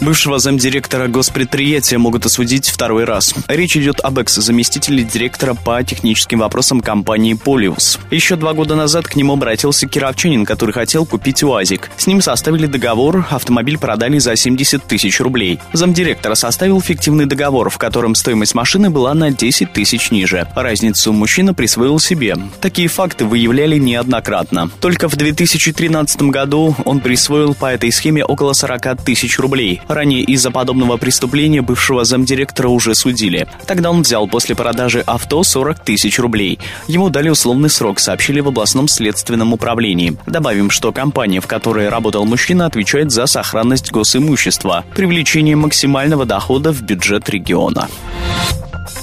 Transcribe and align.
Бывшего 0.00 0.38
замдиректора 0.38 1.08
госпредприятия 1.08 1.98
могут 1.98 2.26
осудить 2.26 2.68
второй 2.68 3.04
раз. 3.04 3.34
Речь 3.48 3.76
идет 3.76 4.00
об 4.00 4.18
экс-заместителе 4.18 5.04
директора 5.04 5.54
по 5.54 5.82
техническим 5.82 6.40
вопросам 6.40 6.80
компании 6.80 7.34
«Полиус». 7.34 7.98
Еще 8.10 8.36
два 8.36 8.52
года 8.52 8.74
назад 8.74 9.06
к 9.06 9.16
нему 9.16 9.34
обратился 9.34 9.86
кировчанин, 9.86 10.44
который 10.44 10.72
хотел 10.72 11.06
купить 11.06 11.42
УАЗик. 11.42 11.90
С 11.96 12.06
ним 12.06 12.20
составили 12.20 12.66
договор, 12.66 13.26
автомобиль 13.30 13.78
продали 13.78 14.18
за 14.18 14.36
70 14.36 14.84
тысяч 14.84 15.20
рублей. 15.20 15.58
Замдиректора 15.72 16.34
составил 16.34 16.80
фиктивный 16.80 17.26
договор, 17.26 17.70
в 17.70 17.78
котором 17.78 18.14
стоимость 18.14 18.54
машины 18.54 18.90
была 18.90 19.14
на 19.14 19.30
10 19.30 19.72
тысяч 19.72 20.10
ниже. 20.10 20.46
Разницу 20.54 21.12
мужчина 21.12 21.54
присвоил 21.54 21.98
себе. 21.98 22.36
Такие 22.60 22.88
факты 22.88 23.24
выявляли 23.24 23.78
неоднократно. 23.78 24.70
Только 24.80 25.08
в 25.08 25.16
2013 25.16 26.22
году 26.22 26.76
он 26.84 27.00
присвоил 27.00 27.54
по 27.54 27.66
этой 27.72 27.92
схеме 27.92 28.24
около 28.24 28.52
40 28.52 29.02
тысяч 29.02 29.38
рублей. 29.38 29.80
Ранее 29.94 30.22
из-за 30.22 30.50
подобного 30.50 30.96
преступления 30.96 31.62
бывшего 31.62 32.04
замдиректора 32.04 32.66
уже 32.66 32.96
судили. 32.96 33.46
Тогда 33.64 33.92
он 33.92 34.02
взял 34.02 34.26
после 34.26 34.56
продажи 34.56 35.04
авто 35.06 35.44
40 35.44 35.78
тысяч 35.84 36.18
рублей. 36.18 36.58
Ему 36.88 37.10
дали 37.10 37.28
условный 37.28 37.70
срок, 37.70 38.00
сообщили 38.00 38.40
в 38.40 38.48
областном 38.48 38.88
следственном 38.88 39.52
управлении. 39.52 40.16
Добавим, 40.26 40.70
что 40.70 40.90
компания, 40.90 41.40
в 41.40 41.46
которой 41.46 41.88
работал 41.88 42.24
мужчина, 42.24 42.66
отвечает 42.66 43.12
за 43.12 43.26
сохранность 43.26 43.92
госимущества, 43.92 44.84
привлечение 44.96 45.54
максимального 45.54 46.26
дохода 46.26 46.72
в 46.72 46.82
бюджет 46.82 47.30
региона. 47.30 47.86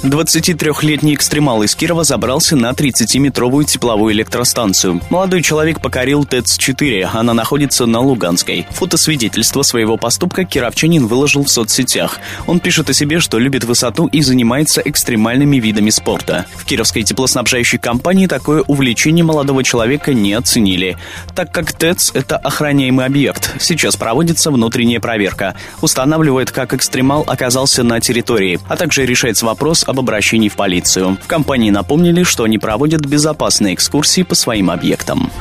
23-летний 0.04 1.16
экстремал 1.16 1.64
из 1.64 1.76
Кирова 1.76 2.04
забрался 2.04 2.56
на 2.56 2.72
30-метровую 2.72 3.66
тепловую 3.66 4.14
электростанцию. 4.14 5.02
Молодой 5.10 5.42
человек 5.42 5.82
покорил 5.82 6.24
ТЭЦ-4, 6.24 7.10
она 7.14 7.34
находится 7.34 7.86
на 7.86 8.00
Луганской. 8.00 8.68
Фотосвидетельство 8.72 9.64
своего 9.64 9.98
поступка 9.98 10.44
кировчанин 10.44 11.08
выложил 11.08 11.44
в 11.44 11.50
соцсетях. 11.50 12.20
Он 12.48 12.60
пишет 12.60 12.90
о 12.90 12.94
себе, 12.94 13.20
что 13.20 13.40
любит 13.40 13.64
высоту 13.64 14.08
и 14.08 14.22
занимается 14.22 14.82
экстремальными 14.84 15.58
видами 15.58 15.90
спорта. 15.90 16.46
В 16.56 16.66
кировской 16.66 17.04
теплоснабжающей 17.04 17.78
компании 17.78 18.28
такое 18.28 18.62
увлечение 18.62 19.24
молодого 19.24 19.64
человека 19.64 20.14
не 20.14 20.34
оценили. 20.34 20.98
Так 21.36 21.52
как 21.52 21.72
ТЭЦ– 21.72 22.12
это 22.14 22.38
охраняемый 22.38 23.06
объект, 23.06 23.56
сейчас 23.60 23.96
проводится 23.96 24.52
внутренняя 24.52 25.00
проверка. 25.00 25.56
Устанавливает, 25.82 26.52
как 26.52 26.74
экстремал 26.74 27.24
оказался 27.28 27.84
на 27.84 28.00
территории, 28.00 28.60
а 28.68 28.76
также 28.76 29.06
решается 29.06 29.46
вопрос 29.46 29.71
об 29.88 30.00
обращении 30.00 30.50
в 30.50 30.56
полицию. 30.56 31.18
В 31.22 31.28
компании 31.28 31.72
напомнили, 31.72 32.24
что 32.24 32.44
они 32.44 32.58
проводят 32.58 33.06
безопасные 33.06 33.74
экскурсии 33.74 34.24
по 34.24 34.36
своим 34.36 34.70
объектам. 34.70 35.32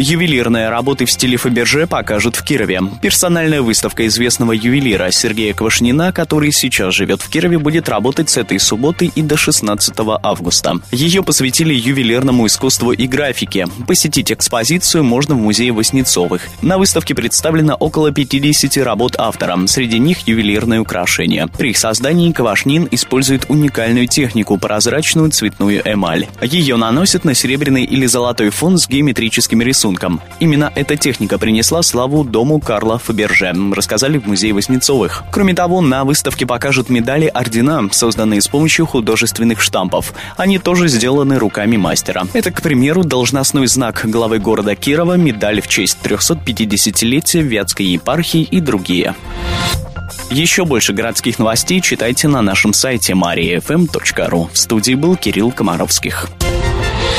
Ювелирные 0.00 0.68
работы 0.68 1.06
в 1.06 1.10
стиле 1.10 1.36
Фаберже 1.36 1.88
покажут 1.88 2.36
в 2.36 2.44
Кирове. 2.44 2.80
Персональная 3.02 3.62
выставка 3.62 4.06
известного 4.06 4.52
ювелира 4.52 5.10
Сергея 5.10 5.52
Квашнина, 5.54 6.12
который 6.12 6.52
сейчас 6.52 6.94
живет 6.94 7.20
в 7.20 7.28
Кирове, 7.28 7.58
будет 7.58 7.88
работать 7.88 8.30
с 8.30 8.36
этой 8.36 8.60
субботы 8.60 9.10
и 9.12 9.22
до 9.22 9.36
16 9.36 9.92
августа. 10.22 10.74
Ее 10.92 11.24
посвятили 11.24 11.74
ювелирному 11.74 12.46
искусству 12.46 12.92
и 12.92 13.08
графике. 13.08 13.66
Посетить 13.88 14.30
экспозицию 14.30 15.02
можно 15.02 15.34
в 15.34 15.38
музее 15.38 15.72
Воснецовых. 15.72 16.42
На 16.62 16.78
выставке 16.78 17.16
представлено 17.16 17.74
около 17.74 18.12
50 18.12 18.76
работ 18.84 19.16
автора, 19.18 19.58
среди 19.66 19.98
них 19.98 20.28
ювелирные 20.28 20.78
украшения. 20.78 21.48
При 21.48 21.70
их 21.70 21.76
создании 21.76 22.30
Квашнин 22.30 22.86
использует 22.92 23.46
уникальную 23.48 24.06
технику– 24.06 24.58
прозрачную 24.60 25.32
цветную 25.32 25.82
эмаль. 25.84 26.28
Ее 26.40 26.76
наносят 26.76 27.24
на 27.24 27.34
серебряный 27.34 27.82
или 27.82 28.06
золотой 28.06 28.50
фон 28.50 28.78
с 28.78 28.86
геометрическими 28.86 29.64
рисунками 29.64 29.87
рисунком. 29.88 30.20
Именно 30.40 30.72
эта 30.74 30.96
техника 30.96 31.38
принесла 31.38 31.82
славу 31.82 32.24
дому 32.24 32.60
Карла 32.60 32.98
Фаберже, 32.98 33.54
рассказали 33.74 34.18
в 34.18 34.26
музее 34.26 34.52
Воснецовых. 34.52 35.24
Кроме 35.32 35.54
того, 35.54 35.80
на 35.80 36.04
выставке 36.04 36.46
покажут 36.46 36.90
медали-ордена, 36.90 37.88
созданные 37.92 38.40
с 38.40 38.48
помощью 38.48 38.86
художественных 38.86 39.60
штампов. 39.60 40.12
Они 40.36 40.58
тоже 40.58 40.88
сделаны 40.88 41.38
руками 41.38 41.76
мастера. 41.76 42.26
Это, 42.32 42.50
к 42.50 42.62
примеру, 42.62 43.04
должностной 43.04 43.66
знак 43.66 44.02
главы 44.04 44.38
города 44.38 44.74
Кирова, 44.74 45.14
медаль 45.14 45.60
в 45.60 45.68
честь 45.68 45.98
350-летия 46.02 47.42
Вятской 47.42 47.86
епархии 47.86 48.42
и 48.42 48.60
другие. 48.60 49.14
Еще 50.30 50.64
больше 50.64 50.92
городских 50.92 51.38
новостей 51.38 51.80
читайте 51.80 52.28
на 52.28 52.42
нашем 52.42 52.72
сайте 52.72 53.14
mariafm.ru. 53.14 54.48
В 54.52 54.58
студии 54.58 54.94
был 54.94 55.16
Кирилл 55.16 55.50
Комаровских. 55.50 56.28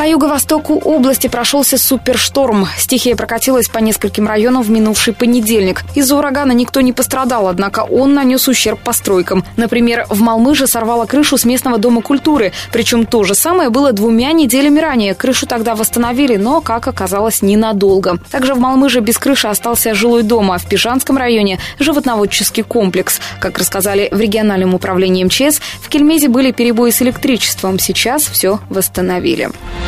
По 0.00 0.08
юго-востоку 0.08 0.80
области 0.82 1.26
прошелся 1.26 1.76
супершторм. 1.76 2.66
Стихия 2.78 3.14
прокатилась 3.14 3.68
по 3.68 3.80
нескольким 3.80 4.26
районам 4.26 4.62
в 4.62 4.70
минувший 4.70 5.12
понедельник. 5.12 5.82
Из-за 5.94 6.16
урагана 6.16 6.52
никто 6.52 6.80
не 6.80 6.94
пострадал, 6.94 7.48
однако 7.48 7.80
он 7.80 8.14
нанес 8.14 8.48
ущерб 8.48 8.80
постройкам. 8.80 9.44
Например, 9.58 10.06
в 10.08 10.22
Малмыже 10.22 10.66
сорвало 10.66 11.04
крышу 11.04 11.36
с 11.36 11.44
местного 11.44 11.76
дома 11.76 12.00
культуры. 12.00 12.52
Причем 12.72 13.04
то 13.04 13.24
же 13.24 13.34
самое 13.34 13.68
было 13.68 13.92
двумя 13.92 14.32
неделями 14.32 14.80
ранее. 14.80 15.14
Крышу 15.14 15.46
тогда 15.46 15.74
восстановили, 15.74 16.36
но, 16.36 16.62
как 16.62 16.88
оказалось, 16.88 17.42
ненадолго. 17.42 18.16
Также 18.30 18.54
в 18.54 18.58
Малмыже 18.58 19.00
без 19.00 19.18
крыши 19.18 19.48
остался 19.48 19.92
жилой 19.92 20.22
дом, 20.22 20.50
а 20.50 20.56
в 20.56 20.66
Пижанском 20.66 21.18
районе– 21.18 21.60
животноводческий 21.78 22.62
комплекс. 22.62 23.20
Как 23.38 23.58
рассказали 23.58 24.08
в 24.10 24.18
региональном 24.18 24.74
управлении 24.74 25.24
МЧС, 25.24 25.60
в 25.82 25.90
Кельмезе 25.90 26.28
были 26.28 26.52
перебои 26.52 26.88
с 26.88 27.02
электричеством. 27.02 27.78
Сейчас 27.78 28.22
все 28.22 28.60
восстановили. 28.70 29.50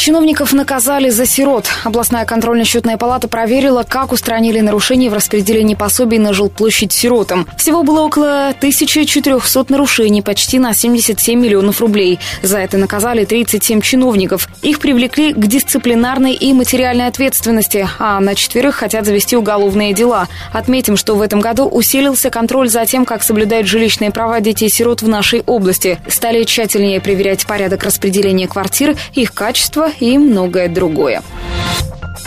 Чиновников 0.00 0.54
наказали 0.54 1.10
за 1.10 1.26
сирот. 1.26 1.68
Областная 1.84 2.24
контрольно-счетная 2.24 2.96
палата 2.96 3.28
проверила, 3.28 3.82
как 3.86 4.12
устранили 4.12 4.60
нарушения 4.60 5.10
в 5.10 5.12
распределении 5.12 5.74
пособий 5.74 6.16
на 6.16 6.32
жилплощадь 6.32 6.90
сиротам. 6.90 7.46
Всего 7.58 7.82
было 7.82 8.00
около 8.00 8.48
1400 8.48 9.66
нарушений, 9.68 10.22
почти 10.22 10.58
на 10.58 10.72
77 10.72 11.38
миллионов 11.38 11.82
рублей. 11.82 12.18
За 12.42 12.58
это 12.58 12.78
наказали 12.78 13.26
37 13.26 13.82
чиновников. 13.82 14.48
Их 14.62 14.80
привлекли 14.80 15.34
к 15.34 15.46
дисциплинарной 15.46 16.32
и 16.32 16.54
материальной 16.54 17.06
ответственности, 17.06 17.86
а 17.98 18.20
на 18.20 18.34
четверых 18.34 18.76
хотят 18.76 19.04
завести 19.04 19.36
уголовные 19.36 19.92
дела. 19.92 20.28
Отметим, 20.52 20.96
что 20.96 21.14
в 21.14 21.20
этом 21.20 21.40
году 21.40 21.66
усилился 21.66 22.30
контроль 22.30 22.70
за 22.70 22.86
тем, 22.86 23.04
как 23.04 23.22
соблюдают 23.22 23.66
жилищные 23.66 24.10
права 24.10 24.40
детей-сирот 24.40 25.02
в 25.02 25.08
нашей 25.08 25.42
области. 25.42 26.00
Стали 26.08 26.44
тщательнее 26.44 27.02
проверять 27.02 27.46
порядок 27.46 27.84
распределения 27.84 28.48
квартир, 28.48 28.96
их 29.12 29.34
качество 29.34 29.69
и 30.00 30.18
многое 30.18 30.68
другое. 30.68 31.22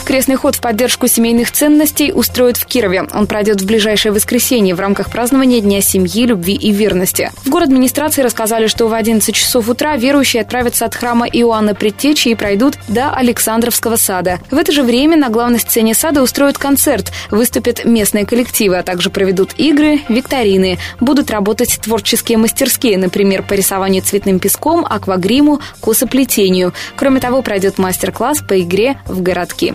Крестный 0.05 0.35
ход 0.35 0.55
в 0.55 0.61
поддержку 0.61 1.07
семейных 1.07 1.51
ценностей 1.51 2.11
устроят 2.11 2.57
в 2.57 2.65
Кирове. 2.65 3.07
Он 3.13 3.25
пройдет 3.25 3.61
в 3.61 3.65
ближайшее 3.65 4.11
воскресенье 4.11 4.75
в 4.75 4.79
рамках 4.79 5.09
празднования 5.09 5.61
Дня 5.61 5.81
семьи, 5.81 6.25
любви 6.25 6.53
и 6.53 6.71
верности. 6.71 7.31
В 7.45 7.49
город 7.49 7.69
администрации 7.69 8.21
рассказали, 8.21 8.67
что 8.67 8.87
в 8.87 8.93
11 8.93 9.33
часов 9.33 9.69
утра 9.69 9.95
верующие 9.95 10.41
отправятся 10.41 10.85
от 10.85 10.93
храма 10.93 11.25
Иоанна 11.27 11.73
Предтечи 11.73 12.27
и 12.27 12.35
пройдут 12.35 12.75
до 12.87 13.11
Александровского 13.11 13.95
сада. 13.95 14.39
В 14.51 14.57
это 14.57 14.71
же 14.71 14.83
время 14.83 15.15
на 15.15 15.29
главной 15.29 15.59
сцене 15.59 15.93
сада 15.93 16.21
устроят 16.21 16.57
концерт, 16.57 17.11
выступят 17.31 17.85
местные 17.85 18.25
коллективы, 18.25 18.77
а 18.77 18.83
также 18.83 19.09
проведут 19.09 19.53
игры, 19.57 20.01
викторины. 20.09 20.79
Будут 20.99 21.31
работать 21.31 21.79
творческие 21.81 22.37
мастерские, 22.37 22.97
например, 22.97 23.43
по 23.43 23.53
рисованию 23.53 24.01
цветным 24.01 24.39
песком, 24.39 24.85
аквагриму, 24.87 25.61
косоплетению. 25.81 26.73
Кроме 26.97 27.19
того, 27.21 27.41
пройдет 27.41 27.77
мастер-класс 27.77 28.41
по 28.47 28.59
игре 28.59 28.97
в 29.07 29.21
городки. 29.21 29.73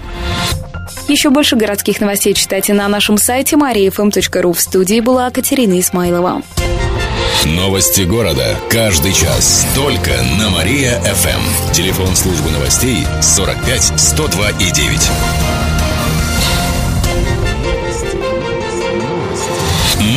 Еще 1.08 1.30
больше 1.30 1.56
городских 1.56 2.02
новостей 2.02 2.34
читайте 2.34 2.74
на 2.74 2.86
нашем 2.86 3.16
сайте 3.16 3.56
mariafm.ru. 3.56 4.52
В 4.52 4.60
студии 4.60 5.00
была 5.00 5.30
Катерина 5.30 5.80
Исмайлова. 5.80 6.42
Новости 7.46 8.02
города. 8.02 8.56
Каждый 8.68 9.14
час. 9.14 9.66
Только 9.74 10.10
на 10.38 10.50
Мария-ФМ. 10.50 11.72
Телефон 11.72 12.14
службы 12.14 12.50
новостей 12.50 13.06
45 13.22 13.98
102 13.98 14.50
и 14.50 14.70
9. 14.70 15.10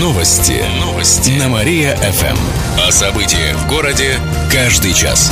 Новости. 0.02 0.62
Новости. 0.82 1.32
На 1.40 1.48
Мария-ФМ. 1.48 2.38
О 2.86 2.92
событиях 2.92 3.56
в 3.56 3.70
городе 3.70 4.20
каждый 4.52 4.94
час. 4.94 5.32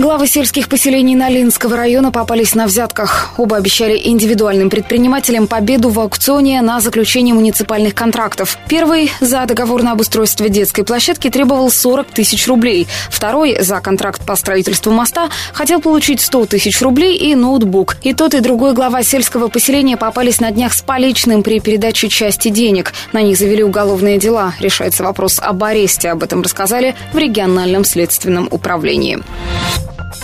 Главы 0.00 0.28
сельских 0.28 0.70
поселений 0.70 1.14
Налинского 1.14 1.76
района 1.76 2.10
попались 2.10 2.54
на 2.54 2.64
взятках. 2.64 3.34
Оба 3.36 3.58
обещали 3.58 4.00
индивидуальным 4.02 4.70
предпринимателям 4.70 5.46
победу 5.46 5.90
в 5.90 6.00
аукционе 6.00 6.62
на 6.62 6.80
заключение 6.80 7.34
муниципальных 7.34 7.94
контрактов. 7.94 8.56
Первый 8.66 9.12
за 9.20 9.44
договор 9.44 9.82
на 9.82 9.92
обустройство 9.92 10.48
детской 10.48 10.84
площадки 10.84 11.28
требовал 11.28 11.70
40 11.70 12.06
тысяч 12.12 12.48
рублей. 12.48 12.86
Второй 13.10 13.60
за 13.60 13.80
контракт 13.80 14.24
по 14.24 14.36
строительству 14.36 14.90
моста 14.90 15.28
хотел 15.52 15.82
получить 15.82 16.22
100 16.22 16.46
тысяч 16.46 16.80
рублей 16.80 17.18
и 17.18 17.34
ноутбук. 17.34 17.98
И 18.00 18.14
тот, 18.14 18.32
и 18.32 18.40
другой 18.40 18.72
глава 18.72 19.02
сельского 19.02 19.48
поселения 19.48 19.98
попались 19.98 20.40
на 20.40 20.50
днях 20.50 20.72
с 20.72 20.80
поличным 20.80 21.42
при 21.42 21.60
передаче 21.60 22.08
части 22.08 22.48
денег. 22.48 22.94
На 23.12 23.20
них 23.20 23.36
завели 23.36 23.62
уголовные 23.62 24.16
дела. 24.16 24.54
Решается 24.60 25.02
вопрос 25.04 25.38
об 25.38 25.62
аресте. 25.62 26.08
Об 26.08 26.22
этом 26.22 26.40
рассказали 26.40 26.94
в 27.12 27.18
региональном 27.18 27.84
следственном 27.84 28.48
управлении. 28.50 29.18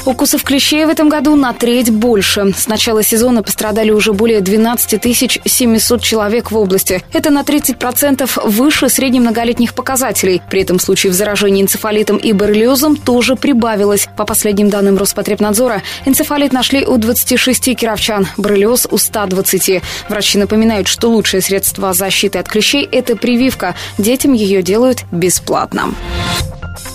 Укусов 0.04 0.42
клещей 0.44 0.84
в 0.84 0.88
этом 0.88 1.08
году 1.08 1.34
на 1.36 1.52
треть 1.52 1.90
больше. 1.90 2.52
С 2.56 2.68
начала 2.68 3.02
сезона 3.02 3.42
пострадали 3.42 3.90
уже 3.90 4.12
более 4.12 4.40
12 4.40 5.02
700 5.44 6.02
человек 6.02 6.50
в 6.50 6.56
области. 6.56 7.02
Это 7.12 7.30
на 7.30 7.42
30% 7.42 8.48
выше 8.48 8.88
среднемноголетних 8.88 9.74
показателей. 9.74 10.42
При 10.50 10.62
этом 10.62 10.78
случаев 10.78 11.12
заражения 11.12 11.62
энцефалитом 11.62 12.16
и 12.16 12.32
боррелиозом 12.32 12.96
тоже 12.96 13.36
прибавилось. 13.36 14.08
По 14.16 14.24
последним 14.24 14.70
данным 14.70 14.96
Роспотребнадзора, 14.96 15.82
энцефалит 16.04 16.52
нашли 16.52 16.84
у 16.84 16.96
26 16.96 17.76
кировчан, 17.76 18.26
боррелиоз 18.36 18.86
у 18.90 18.98
120. 18.98 19.82
Врачи 20.08 20.38
напоминают, 20.38 20.88
что 20.88 21.08
лучшее 21.08 21.40
средство 21.40 21.92
защиты 21.92 22.38
от 22.38 22.48
клещей– 22.48 22.88
это 22.92 23.16
прививка. 23.16 23.74
Детям 23.98 24.32
ее 24.32 24.62
делают 24.62 25.04
бесплатно. 25.10 25.94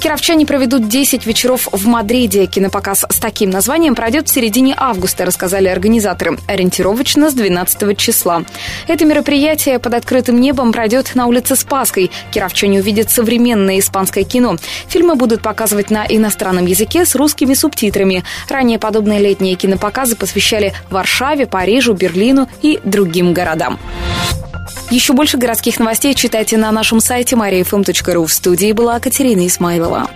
Кировчане 0.01 0.45
проведут 0.45 0.87
10 0.87 1.25
вечеров 1.25 1.67
в 1.71 1.87
Мадриде. 1.87 2.45
Кинопоказ 2.45 3.05
с 3.09 3.19
таким 3.19 3.49
названием 3.49 3.95
пройдет 3.95 4.27
в 4.27 4.33
середине 4.33 4.73
августа, 4.77 5.25
рассказали 5.25 5.67
организаторы. 5.67 6.37
Ориентировочно 6.47 7.29
с 7.29 7.33
12 7.33 7.97
числа. 7.97 8.43
Это 8.87 9.05
мероприятие 9.05 9.79
под 9.79 9.93
открытым 9.93 10.41
небом 10.41 10.71
пройдет 10.71 11.15
на 11.15 11.27
улице 11.27 11.55
Спаской. 11.55 12.11
Кировчане 12.31 12.79
увидят 12.79 13.09
современное 13.09 13.79
испанское 13.79 14.23
кино. 14.23 14.57
Фильмы 14.87 15.15
будут 15.15 15.41
показывать 15.41 15.91
на 15.91 16.05
иностранном 16.05 16.65
языке 16.65 17.05
с 17.05 17.15
русскими 17.15 17.53
субтитрами. 17.53 18.23
Ранее 18.49 18.79
подобные 18.79 19.19
летние 19.19 19.55
кинопоказы 19.55 20.15
посвящали 20.15 20.73
Варшаве, 20.89 21.45
Парижу, 21.45 21.93
Берлину 21.93 22.47
и 22.61 22.79
другим 22.83 23.33
городам. 23.33 23.79
Еще 24.91 25.13
больше 25.13 25.37
городских 25.37 25.79
новостей 25.79 26.13
читайте 26.13 26.57
на 26.57 26.69
нашем 26.69 26.99
сайте 26.99 27.37
mariafm.ru. 27.37 28.27
В 28.27 28.33
студии 28.33 28.73
была 28.73 28.99
Катерина 28.99 29.47
Исмайлова. 29.47 30.09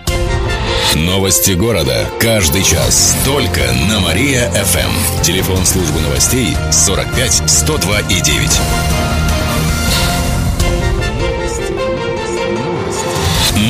Новости 0.94 1.52
города. 1.52 2.06
Каждый 2.20 2.62
час. 2.62 3.16
Только 3.24 3.62
на 3.88 4.00
Мария-ФМ. 4.00 5.22
Телефон 5.22 5.64
службы 5.64 5.98
новостей 6.00 6.54
45 6.70 7.42
102 7.46 8.00
и 8.00 8.20
9. 8.20 8.60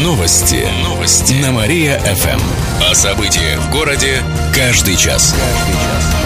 Новости. 0.02 0.66
Новости. 0.82 1.34
На 1.34 1.52
Мария-ФМ. 1.52 2.40
О 2.90 2.94
событиях 2.96 3.60
в 3.60 3.70
городе 3.70 4.22
каждый 4.52 4.96
час. 4.96 5.36
Каждый 5.38 5.74
час. 5.74 6.25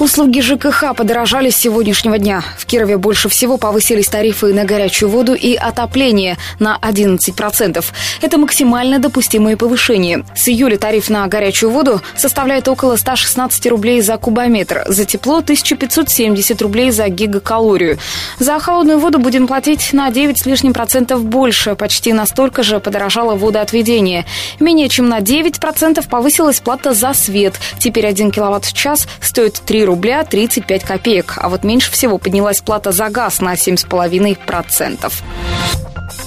Услуги 0.00 0.40
ЖКХ 0.40 0.92
подорожали 0.96 1.50
с 1.50 1.56
сегодняшнего 1.56 2.18
дня. 2.18 2.42
В 2.58 2.66
Кирове 2.66 2.96
больше 2.98 3.28
всего 3.28 3.58
повысились 3.58 4.08
тарифы 4.08 4.52
на 4.52 4.64
горячую 4.64 5.08
воду 5.08 5.34
и 5.34 5.54
отопление 5.54 6.36
на 6.58 6.76
11%. 6.82 7.84
Это 8.20 8.38
максимально 8.38 8.98
допустимые 8.98 9.56
повышения. 9.56 10.24
С 10.34 10.48
июля 10.48 10.78
тариф 10.78 11.10
на 11.10 11.26
горячую 11.28 11.70
воду 11.70 12.02
составляет 12.16 12.66
около 12.66 12.96
116 12.96 13.66
рублей 13.68 14.00
за 14.00 14.16
кубометр, 14.16 14.82
за 14.88 15.04
тепло 15.04 15.36
1570 15.36 16.60
рублей 16.60 16.90
за 16.90 17.08
гигакалорию. 17.08 17.98
За 18.40 18.58
холодную 18.58 18.98
воду 18.98 19.20
будем 19.20 19.46
платить 19.46 19.92
на 19.92 20.10
9 20.10 20.40
с 20.40 20.46
лишним 20.46 20.72
процентов 20.72 21.24
больше. 21.24 21.76
Почти 21.76 22.12
настолько 22.12 22.64
же 22.64 22.80
подорожало 22.80 23.36
водоотведение. 23.36 24.26
Менее 24.58 24.88
чем 24.88 25.08
на 25.08 25.20
9% 25.20 26.08
повысилась 26.08 26.58
плата 26.58 26.94
за 26.94 27.14
свет. 27.14 27.54
Теперь 27.78 28.08
1 28.08 28.32
киловатт 28.32 28.64
в 28.64 28.72
час 28.72 29.06
стоит 29.20 29.62
3 29.64 29.83
рубля 29.84 30.24
35 30.24 30.84
копеек. 30.84 31.34
А 31.36 31.48
вот 31.48 31.64
меньше 31.64 31.90
всего 31.90 32.18
поднялась 32.18 32.60
плата 32.60 32.92
за 32.92 33.08
газ 33.08 33.40
на 33.40 33.54
7,5%. 33.54 35.12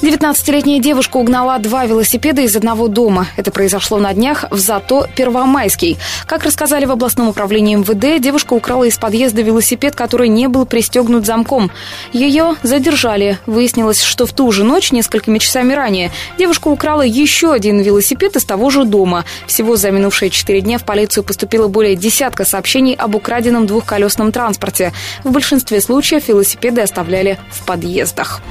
19-летняя 0.01 0.79
девушка 0.79 1.18
угнала 1.18 1.59
два 1.59 1.85
велосипеда 1.85 2.41
из 2.41 2.56
одного 2.56 2.88
дома. 2.88 3.27
Это 3.35 3.51
произошло 3.51 3.97
на 4.00 4.13
днях 4.13 4.45
в 4.50 4.57
Зато 4.57 5.07
Первомайский. 5.15 5.97
Как 6.25 6.44
рассказали 6.44 6.85
в 6.85 6.91
областном 6.91 7.29
управлении 7.29 7.75
МВД, 7.75 8.21
девушка 8.21 8.53
украла 8.53 8.85
из 8.85 8.97
подъезда 8.97 9.41
велосипед, 9.41 9.95
который 9.95 10.29
не 10.29 10.47
был 10.47 10.65
пристегнут 10.65 11.25
замком. 11.25 11.71
Ее 12.12 12.56
задержали. 12.63 13.38
Выяснилось, 13.45 14.01
что 14.01 14.25
в 14.25 14.33
ту 14.33 14.51
же 14.51 14.63
ночь, 14.63 14.91
несколькими 14.91 15.38
часами 15.38 15.74
ранее, 15.74 16.12
девушка 16.38 16.69
украла 16.69 17.03
еще 17.03 17.51
один 17.51 17.80
велосипед 17.80 18.35
из 18.35 18.45
того 18.45 18.69
же 18.69 18.83
дома. 18.83 19.25
Всего 19.45 19.75
за 19.75 19.91
минувшие 19.91 20.30
четыре 20.30 20.62
дня 20.62 20.80
в 20.80 20.85
полицию 20.85 21.23
поступило 21.23 21.68
более 21.68 21.95
десятка 21.95 22.45
сообщений 22.45 22.95
об 22.95 23.15
украденном 23.15 23.68
двухколесном 23.68 24.31
транспорте. 24.31 24.94
В 25.23 25.31
большинстве 25.31 25.81
случаев 25.81 26.27
велосипеды 26.27 26.81
оставляли 26.81 27.38
в 27.51 27.65
подъездах. 27.65 28.41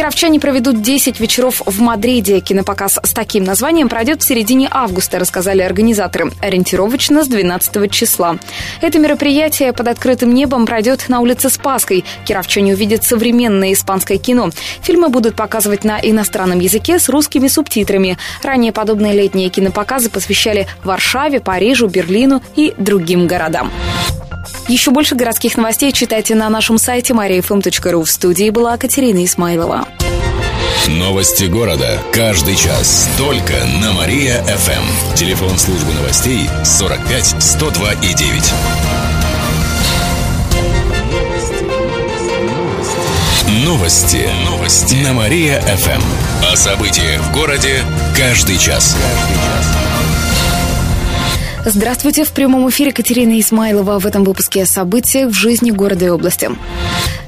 Кировчане 0.00 0.40
проведут 0.40 0.80
10 0.80 1.20
вечеров 1.20 1.60
в 1.66 1.82
Мадриде. 1.82 2.40
Кинопоказ 2.40 2.98
с 3.02 3.12
таким 3.12 3.44
названием 3.44 3.90
пройдет 3.90 4.22
в 4.22 4.26
середине 4.26 4.66
августа, 4.70 5.18
рассказали 5.18 5.60
организаторы. 5.60 6.32
Ориентировочно 6.40 7.22
с 7.22 7.28
12 7.28 7.92
числа. 7.92 8.38
Это 8.80 8.98
мероприятие 8.98 9.74
под 9.74 9.88
открытым 9.88 10.32
небом 10.32 10.64
пройдет 10.64 11.10
на 11.10 11.20
улице 11.20 11.50
Спаской. 11.50 12.06
Кировчане 12.24 12.72
увидят 12.72 13.04
современное 13.04 13.74
испанское 13.74 14.16
кино. 14.16 14.48
Фильмы 14.80 15.10
будут 15.10 15.36
показывать 15.36 15.84
на 15.84 16.00
иностранном 16.00 16.60
языке 16.60 16.98
с 16.98 17.10
русскими 17.10 17.48
субтитрами. 17.48 18.16
Ранее 18.42 18.72
подобные 18.72 19.12
летние 19.12 19.50
кинопоказы 19.50 20.08
посвящали 20.08 20.66
Варшаве, 20.82 21.40
Парижу, 21.40 21.88
Берлину 21.88 22.42
и 22.56 22.72
другим 22.78 23.26
городам. 23.26 23.70
Еще 24.70 24.92
больше 24.92 25.16
городских 25.16 25.56
новостей 25.56 25.90
читайте 25.90 26.36
на 26.36 26.48
нашем 26.48 26.78
сайте 26.78 27.12
mariafm.ru. 27.12 28.04
В 28.04 28.08
студии 28.08 28.50
была 28.50 28.76
Катерина 28.76 29.24
Исмайлова. 29.24 29.88
Новости 30.86 31.46
города. 31.46 31.98
Каждый 32.12 32.54
час. 32.54 33.10
Только 33.18 33.54
на 33.82 33.92
Мария-ФМ. 33.94 35.16
Телефон 35.16 35.58
службы 35.58 35.92
новостей 35.94 36.48
45 36.64 37.42
102 37.42 37.92
и 37.94 38.14
9. 38.14 38.52
Новости. 43.64 44.28
Новости. 44.44 44.94
На 45.02 45.12
Мария-ФМ. 45.14 46.00
О 46.52 46.54
событиях 46.54 47.20
в 47.22 47.32
городе 47.32 47.82
каждый 48.16 48.56
час. 48.56 48.94
Каждый 48.94 49.34
час. 49.34 49.99
Здравствуйте. 51.64 52.24
В 52.24 52.32
прямом 52.32 52.68
эфире 52.70 52.90
Катерина 52.90 53.38
Исмайлова. 53.38 53.98
В 53.98 54.06
этом 54.06 54.24
выпуске 54.24 54.62
о 54.62 54.66
событиях 54.66 55.30
в 55.30 55.34
жизни 55.34 55.70
города 55.70 56.06
и 56.06 56.08
области. 56.08 56.50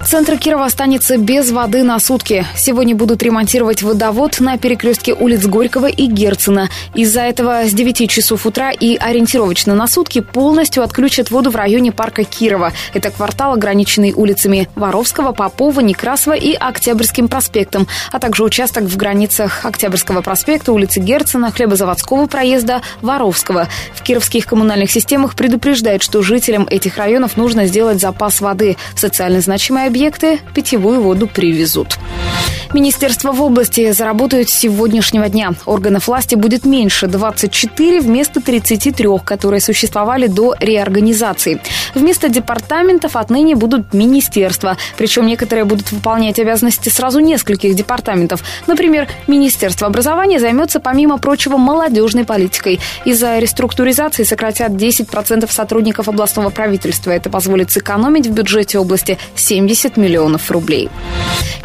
Центр 0.07 0.37
Кирова 0.37 0.67
останется 0.67 1.17
без 1.17 1.51
воды 1.53 1.83
на 1.85 1.99
сутки. 1.99 2.45
Сегодня 2.57 2.95
будут 2.95 3.23
ремонтировать 3.23 3.83
водовод 3.83 4.41
на 4.41 4.59
перекрестке 4.59 5.15
улиц 5.15 5.47
Горького 5.47 5.87
и 5.87 6.07
Герцена. 6.07 6.69
Из-за 6.95 7.21
этого 7.21 7.63
с 7.65 7.73
9 7.73 8.11
часов 8.11 8.45
утра 8.45 8.73
и 8.73 8.97
ориентировочно 8.97 9.75
на 9.75 9.87
сутки 9.87 10.21
полностью 10.21 10.83
отключат 10.83 11.31
воду 11.31 11.51
в 11.51 11.57
районе 11.57 11.93
парка 11.93 12.25
Кирова. 12.25 12.73
Это 12.93 13.11
квартал, 13.11 13.55
ограниченный 13.55 14.13
улицами 14.13 14.69
Воровского, 14.75 15.33
Попова, 15.33 15.81
Некрасова 15.81 16.35
и 16.35 16.53
Октябрьским 16.55 17.29
проспектом, 17.29 17.87
а 18.11 18.19
также 18.19 18.45
участок 18.45 18.85
в 18.85 18.97
границах 18.97 19.65
Октябрьского 19.65 20.21
проспекта, 20.21 20.73
улицы 20.73 21.01
Герцена, 21.01 21.53
Хлебозаводского 21.53 22.27
проезда, 22.27 22.83
Воровского. 23.01 23.69
В 23.95 24.03
кировских 24.03 24.47
коммунальных 24.47 24.91
системах 24.91 25.37
предупреждают, 25.37 26.03
что 26.03 26.23
жителям 26.23 26.67
этих 26.69 26.99
районов 26.99 27.37
нужно 27.37 27.67
сделать 27.67 28.01
запас 28.01 28.41
воды. 28.41 28.77
В 28.95 29.01
социально 29.01 29.41
значимой 29.41 29.92
объекты 29.93 30.41
питьевую 30.55 31.03
воду 31.03 31.27
привезут. 31.27 31.99
Министерство 32.73 33.33
в 33.33 33.43
области 33.43 33.93
заработают 33.93 34.49
с 34.49 34.55
сегодняшнего 34.55 35.29
дня. 35.29 35.53
Органов 35.67 36.07
власти 36.07 36.35
будет 36.35 36.65
меньше– 36.65 37.07
24 37.09 38.01
вместо 38.01 38.41
33, 38.41 39.07
которые 39.23 39.61
существовали 39.61 40.27
до 40.27 40.55
реорганизации. 40.59 41.61
Вместо 41.95 42.31
департаментов 42.31 43.17
отныне 43.17 43.55
будут 43.57 43.93
министерства. 43.93 44.79
Причем 44.97 45.27
некоторые 45.27 45.67
будут 45.67 45.93
выполнять 45.93 46.39
обязанности 46.39 46.89
сразу 46.89 47.21
нескольких 47.21 47.75
департаментов. 47.75 48.43
Например, 48.67 49.07
Министерство 49.27 49.87
образования 49.87 50.41
займется, 50.41 50.81
помимо 50.81 51.19
прочего, 51.19 51.59
молодежной 51.59 52.25
политикой. 52.25 52.81
Из-за 53.05 53.39
реструктуризации 53.39 54.23
сократят 54.23 54.71
10% 54.73 55.53
сотрудников 55.53 56.09
областного 56.09 56.49
правительства. 56.49 57.11
Это 57.11 57.29
позволит 57.29 57.71
сэкономить 57.71 58.27
в 58.27 58.33
бюджете 58.33 58.79
области 58.79 59.19
70 59.35 59.82
миллионов 59.97 60.51
рублей. 60.51 60.89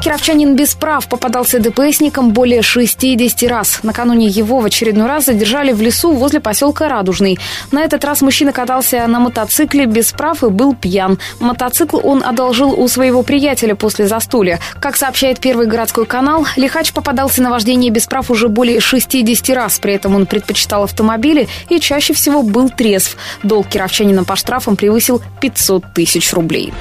Кировчанин 0.02 0.56
без 0.56 0.76
прав 0.76 1.08
попадался 1.08 1.60
ДПСникам 1.60 2.32
более 2.32 2.62
60 2.62 3.50
раз. 3.50 3.80
Накануне 3.84 4.28
его 4.28 4.60
в 4.60 4.66
очередной 4.66 5.08
раз 5.08 5.26
задержали 5.26 5.74
в 5.74 5.82
лесу 5.82 6.14
возле 6.14 6.40
поселка 6.40 6.88
Радужный. 6.88 7.40
На 7.72 7.84
этот 7.84 8.06
раз 8.06 8.22
мужчина 8.22 8.52
катался 8.52 9.06
на 9.08 9.20
мотоцикле 9.20 9.86
без 9.86 10.12
прав 10.12 10.44
и 10.44 10.50
был 10.50 10.76
пьян. 10.76 11.20
Мотоцикл 11.40 12.00
он 12.04 12.24
одолжил 12.24 12.80
у 12.80 12.88
своего 12.88 13.24
приятеля 13.24 13.76
после 13.76 14.08
застолья. 14.08 14.60
Как 14.80 14.96
сообщает 14.96 15.40
Первый 15.40 15.68
городской 15.68 16.06
канал, 16.06 16.46
Лихач 16.56 16.94
попадался 16.94 17.42
на 17.42 17.50
вождение 17.50 17.92
без 17.92 18.06
прав 18.06 18.30
уже 18.32 18.50
более 18.50 18.80
60 18.80 19.50
раз. 19.56 19.80
При 19.80 19.94
этом 19.94 20.16
он 20.16 20.26
предпочитал 20.26 20.84
автомобили 20.84 21.48
и 21.70 21.80
чаще 21.80 22.14
всего 22.14 22.44
был 22.44 22.70
трезв. 22.70 23.18
Долг 23.44 23.68
кировчанина 23.68 24.24
по 24.24 24.36
штрафам 24.36 24.76
превысил 24.76 25.22
500 25.42 25.94
тысяч 25.94 26.32
рублей. 26.34 26.74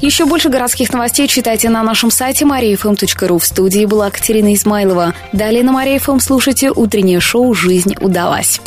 Еще 0.00 0.26
больше 0.26 0.48
городских 0.48 0.71
новостей 0.92 1.28
читайте 1.28 1.68
на 1.68 1.82
нашем 1.82 2.10
сайте 2.10 2.44
mariafm.ru. 2.44 3.38
В 3.38 3.44
студии 3.44 3.84
была 3.84 4.10
Катерина 4.10 4.54
Измайлова. 4.54 5.14
Далее 5.32 5.62
на 5.62 5.72
Мария.фм 5.72 6.18
слушайте 6.20 6.70
утреннее 6.70 7.20
шоу 7.20 7.54
«Жизнь 7.54 7.94
удалась». 8.00 8.60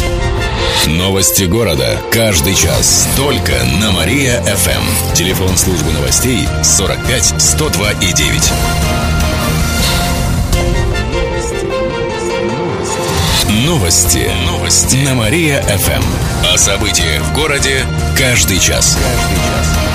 Новости 0.88 1.44
города. 1.44 2.00
Каждый 2.12 2.54
час. 2.54 3.08
Только 3.18 3.54
на 3.82 3.92
Мария-ФМ. 3.92 5.14
Телефон 5.16 5.58
службы 5.58 5.92
новостей 5.94 6.48
45 6.64 7.42
102 7.42 7.92
и 7.92 8.14
9. 8.14 8.52
Новости. 13.66 14.30
Новости. 14.46 14.98
На 14.98 15.16
Мария-ФМ. 15.16 16.04
О 16.54 16.58
событиях 16.58 17.24
в 17.24 17.34
городе 17.34 17.86
каждый 18.18 18.60
час. 18.60 18.96
Каждый 18.96 19.38
час. 19.38 19.95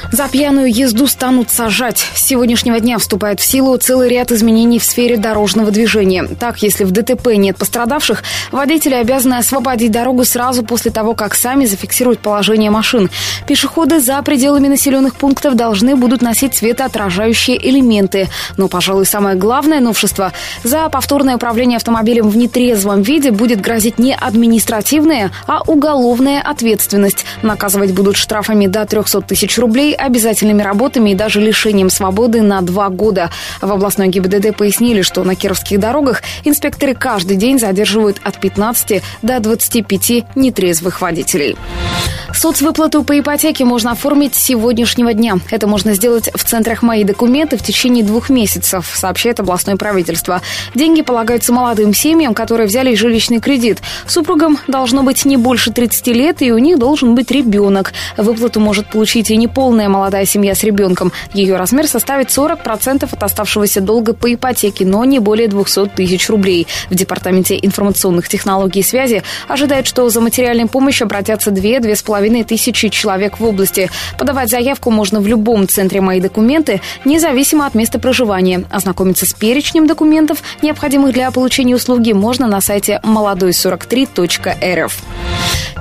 За 0.11 0.27
пьяную 0.27 0.73
езду 0.73 1.07
станут 1.07 1.49
сажать. 1.49 2.05
С 2.15 2.25
сегодняшнего 2.25 2.79
дня 2.79 2.97
вступает 2.97 3.39
в 3.39 3.43
силу 3.43 3.75
целый 3.77 4.09
ряд 4.09 4.31
изменений 4.31 4.79
в 4.79 4.83
сфере 4.83 5.17
дорожного 5.17 5.71
движения. 5.71 6.27
Так, 6.39 6.61
если 6.63 6.83
в 6.83 6.91
ДТП 6.91 7.35
нет 7.35 7.57
пострадавших, 7.57 8.23
водители 8.51 8.93
обязаны 8.93 9.35
освободить 9.35 9.91
дорогу 9.91 10.23
сразу 10.23 10.63
после 10.63 10.91
того, 10.91 11.13
как 11.13 11.35
сами 11.35 11.65
зафиксируют 11.65 12.19
положение 12.19 12.71
машин. 12.71 13.09
Пешеходы 13.47 13.99
за 13.99 14.21
пределами 14.21 14.67
населенных 14.67 15.15
пунктов 15.15 15.55
должны 15.55 15.95
будут 15.95 16.21
носить 16.21 16.55
светоотражающие 16.55 17.57
элементы. 17.69 18.29
Но, 18.57 18.67
пожалуй, 18.67 19.05
самое 19.05 19.35
главное 19.35 19.79
новшество– 19.79 20.33
за 20.63 20.87
повторное 20.89 21.35
управление 21.35 21.77
автомобилем 21.77 22.29
в 22.29 22.37
нетрезвом 22.37 23.01
виде 23.01 23.31
будет 23.31 23.59
грозить 23.59 23.81
грозит 23.81 23.99
не 23.99 24.13
административная, 24.13 25.31
а 25.47 25.61
уголовная 25.65 26.41
ответственность. 26.41 27.25
Наказывать 27.41 27.93
будут 27.93 28.15
штрафами 28.15 28.67
до 28.67 28.85
300 28.85 29.21
тысяч 29.21 29.57
рублей, 29.57 29.93
обязательными 30.01 30.61
работами 30.61 31.11
и 31.11 31.15
даже 31.15 31.39
лишением 31.41 31.89
свободы 31.89 32.41
на 32.41 32.61
два 32.61 32.89
года. 32.89 33.29
В 33.61 33.71
областной 33.71 34.07
ГИБДД 34.07 34.55
пояснили, 34.55 35.01
что 35.01 35.23
на 35.23 35.35
кировских 35.35 35.79
дорогах 35.79 36.23
инспекторы 36.43 36.95
каждый 36.95 37.37
день 37.37 37.59
задерживают 37.59 38.17
от 38.23 38.39
15 38.39 39.01
до 39.21 39.39
25 39.39 40.35
нетрезвых 40.35 41.01
водителей. 41.01 41.55
Соцвыплату 42.33 43.03
по 43.03 43.19
ипотеке 43.19 43.65
можно 43.65 43.91
оформить 43.91 44.35
с 44.35 44.39
сегодняшнего 44.39 45.13
дня. 45.13 45.35
Это 45.49 45.67
можно 45.67 45.93
сделать 45.93 46.29
в 46.33 46.43
центрах 46.43 46.81
«Мои 46.81 47.03
документы» 47.03 47.57
в 47.57 47.63
течение 47.63 48.03
двух 48.03 48.29
месяцев, 48.29 48.89
сообщает 48.93 49.39
областное 49.39 49.75
правительство. 49.75 50.41
Деньги 50.73 51.01
полагаются 51.01 51.53
молодым 51.53 51.93
семьям, 51.93 52.33
которые 52.33 52.67
взяли 52.67 52.95
жилищный 52.95 53.39
кредит. 53.39 53.79
Супругам 54.07 54.57
должно 54.67 55.03
быть 55.03 55.25
не 55.25 55.37
больше 55.37 55.71
30 55.71 56.07
лет, 56.07 56.41
и 56.41 56.51
у 56.51 56.57
них 56.57 56.79
должен 56.79 57.15
быть 57.15 57.31
ребенок. 57.31 57.93
Выплату 58.17 58.59
может 58.59 58.87
получить 58.87 59.29
и 59.29 59.37
неполная 59.37 59.89
молодая 59.91 60.25
семья 60.25 60.55
с 60.55 60.63
ребенком. 60.63 61.11
Ее 61.33 61.57
размер 61.57 61.87
составит 61.87 62.29
40% 62.29 63.07
от 63.11 63.23
оставшегося 63.23 63.81
долга 63.81 64.13
по 64.13 64.33
ипотеке, 64.33 64.85
но 64.85 65.05
не 65.05 65.19
более 65.19 65.47
200 65.47 65.87
тысяч 65.95 66.29
рублей. 66.29 66.67
В 66.89 66.95
Департаменте 66.95 67.59
информационных 67.61 68.27
технологий 68.27 68.79
и 68.79 68.83
связи 68.83 69.23
ожидают, 69.47 69.87
что 69.87 70.09
за 70.09 70.21
материальной 70.21 70.67
помощью 70.67 71.05
обратятся 71.05 71.51
2-2,5 71.51 72.05
половиной 72.05 72.43
тысячи 72.43 72.89
человек 72.89 73.39
в 73.39 73.45
области. 73.45 73.89
Подавать 74.17 74.49
заявку 74.49 74.91
можно 74.91 75.19
в 75.19 75.27
любом 75.27 75.67
центре 75.67 76.01
«Мои 76.01 76.19
документы», 76.19 76.81
независимо 77.05 77.65
от 77.65 77.75
места 77.75 77.99
проживания. 77.99 78.63
Ознакомиться 78.69 79.25
с 79.25 79.33
перечнем 79.33 79.87
документов, 79.87 80.41
необходимых 80.61 81.13
для 81.13 81.31
получения 81.31 81.75
услуги, 81.75 82.13
можно 82.13 82.47
на 82.47 82.61
сайте 82.61 82.99
молодой43.рф. 83.03 85.01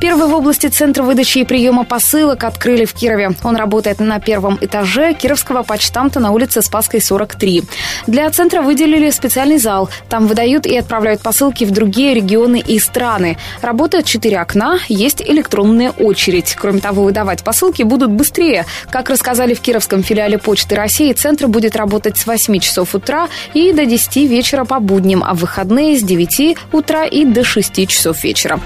Первый 0.00 0.29
в 0.29 0.35
области 0.35 0.67
центр 0.69 1.02
выдачи 1.02 1.38
и 1.38 1.45
приема 1.45 1.85
посылок 1.85 2.45
открыли 2.45 2.87
в 2.87 2.95
Кирове. 2.95 3.33
Он 3.43 3.55
работает 3.55 4.00
на 4.00 4.21
первом 4.21 4.59
этаже 4.61 5.12
Кировского 5.14 5.62
почтамта 5.62 6.21
на 6.21 6.30
улице 6.30 6.62
Спасской, 6.62 7.00
43. 7.00 7.64
Для 8.07 8.30
центра 8.30 8.62
выделили 8.62 9.11
специальный 9.11 9.59
зал. 9.59 9.90
Там 10.09 10.26
выдают 10.26 10.66
и 10.66 10.76
отправляют 10.76 11.21
посылки 11.21 11.64
в 11.64 11.71
другие 11.71 12.14
регионы 12.14 12.62
и 12.64 12.78
страны. 12.78 13.37
Работают 13.61 14.07
четыре 14.07 14.40
окна, 14.40 14.78
есть 14.88 15.21
электронная 15.23 15.90
очередь. 15.90 16.57
Кроме 16.59 16.80
того, 16.80 17.02
выдавать 17.04 17.42
посылки 17.42 17.83
будут 17.83 18.11
быстрее. 18.11 18.66
Как 18.90 19.11
рассказали 19.11 19.54
в 19.54 19.61
Кировском 19.61 20.02
филиале 20.02 20.38
Почты 20.38 20.75
России, 20.75 21.12
центр 21.12 21.49
будет 21.49 21.76
работать 21.76 22.16
с 22.16 22.26
8 22.26 22.59
часов 22.61 22.95
утра 22.95 23.28
и 23.52 23.73
до 23.73 23.85
10 23.85 24.16
вечера 24.28 24.64
по 24.64 24.80
будням, 24.80 25.23
а 25.23 25.35
в 25.35 25.40
выходные 25.40 25.99
с 25.99 26.02
9 26.02 26.57
утра 26.73 27.04
и 27.04 27.25
до 27.25 27.45
6 27.45 27.88
часов 27.88 28.23
вечера. 28.23 28.61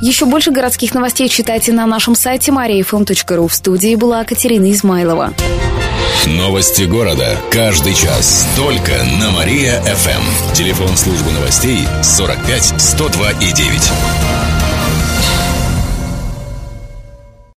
Еще 0.00 0.26
больше 0.26 0.50
городских 0.50 0.94
новостей 0.94 1.28
читайте 1.28 1.72
на 1.72 1.86
нашем 1.86 2.14
сайте 2.14 2.52
mariafm.ru. 2.52 3.48
В 3.48 3.54
студии 3.54 3.94
была 3.94 4.24
Катерина 4.24 4.70
Измайлова. 4.70 5.34
Новости 6.26 6.82
города. 6.82 7.36
Каждый 7.50 7.94
час. 7.94 8.46
Только 8.56 8.92
на 9.20 9.30
Мария-ФМ. 9.30 10.52
Телефон 10.54 10.96
службы 10.96 11.30
новостей 11.32 11.86
45 12.02 12.74
102 12.80 13.30
и 13.32 13.52
9. 13.52 14.37